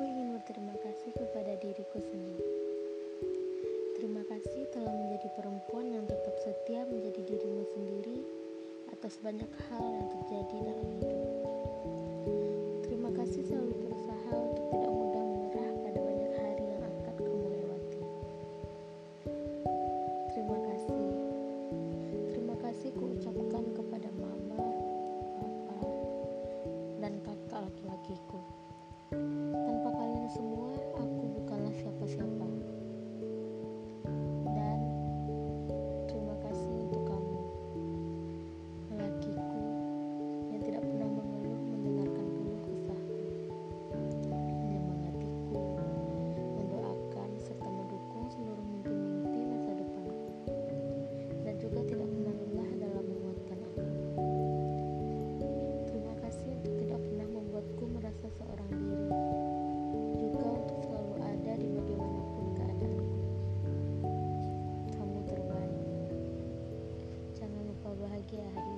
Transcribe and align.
Aku 0.00 0.08
ingin 0.08 0.32
berterima 0.32 0.72
kasih 0.80 1.12
kepada 1.12 1.60
diriku 1.60 2.00
sendiri. 2.00 2.48
Terima 4.00 4.24
kasih 4.32 4.64
telah 4.72 4.96
menjadi 4.96 5.28
perempuan 5.36 5.92
yang 5.92 6.08
tetap 6.08 6.40
setia 6.40 6.88
menjadi 6.88 7.20
dirimu 7.20 7.68
sendiri 7.68 8.24
atas 8.96 9.20
banyak 9.20 9.52
hal 9.68 9.84
yang 9.84 10.08
terjadi 10.08 10.49
किया 68.30 68.48
है 68.56 68.69